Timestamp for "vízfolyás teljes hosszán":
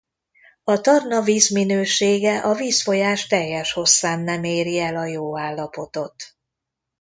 2.53-4.19